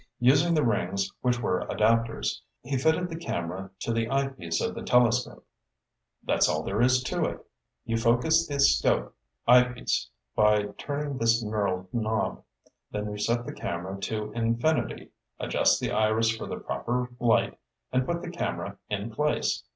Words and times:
Using 0.19 0.55
the 0.55 0.65
rings, 0.65 1.11
which 1.21 1.39
were 1.39 1.63
adapters, 1.69 2.41
he 2.63 2.75
fitted 2.75 3.07
the 3.07 3.15
camera 3.15 3.69
to 3.81 3.93
the 3.93 4.09
eyepiece 4.09 4.59
of 4.59 4.73
the 4.73 4.81
telescope. 4.81 5.45
"That's 6.23 6.49
all 6.49 6.63
there 6.63 6.81
is 6.81 7.03
to 7.03 7.25
it. 7.25 7.45
You 7.85 7.97
focus 7.97 8.47
the 8.47 8.59
'scope 8.59 9.15
eyepiece 9.47 10.09
by 10.35 10.63
turning 10.79 11.19
this 11.19 11.43
knurled 11.43 11.85
knob. 11.93 12.43
Then 12.89 13.11
you 13.11 13.19
set 13.19 13.45
the 13.45 13.53
camera 13.53 13.99
to 13.99 14.31
infinity, 14.31 15.11
adjust 15.39 15.79
the 15.79 15.91
iris 15.91 16.35
for 16.35 16.47
the 16.47 16.57
proper 16.57 17.11
light, 17.19 17.59
and 17.91 18.03
put 18.07 18.23
the 18.23 18.31
camera 18.31 18.79
in 18.89 19.11
place. 19.11 19.63